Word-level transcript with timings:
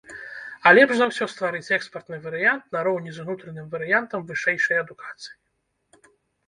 А 0.67 0.71
лепш 0.77 0.95
за 1.01 1.07
ўсё 1.09 1.27
стварыць 1.33 1.73
экспартны 1.77 2.17
варыянт 2.25 2.63
нароўні 2.77 3.11
з 3.19 3.27
унутраным 3.27 3.67
варыянтам 3.77 4.19
вышэйшай 4.33 4.77
адукацыі. 4.87 5.35